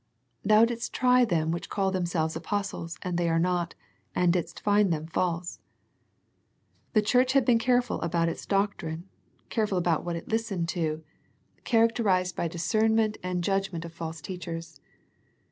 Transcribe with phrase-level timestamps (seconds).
[0.51, 3.75] "Thou didst try them which call themselves apostles, and they are not,
[4.15, 5.59] and didst find them false."
[6.93, 9.07] The church had been careful about its doctrine,
[9.49, 13.43] careful about what it listened to, 38 A First Century Message characterized by discernment and
[13.43, 14.81] judgment of false teachers.